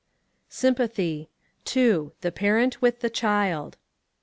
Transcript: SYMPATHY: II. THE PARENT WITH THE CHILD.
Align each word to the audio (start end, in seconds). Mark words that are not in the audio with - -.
SYMPATHY: 0.49 1.29
II. 1.75 2.09
THE 2.21 2.31
PARENT 2.33 2.81
WITH 2.81 3.01
THE 3.01 3.11
CHILD. 3.11 3.77